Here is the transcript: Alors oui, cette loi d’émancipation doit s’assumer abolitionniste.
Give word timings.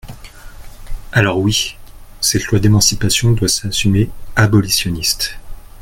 Alors 1.11 1.37
oui, 1.37 1.75
cette 2.21 2.47
loi 2.47 2.57
d’émancipation 2.59 3.33
doit 3.33 3.47
s’assumer 3.47 4.09
abolitionniste. 4.35 5.37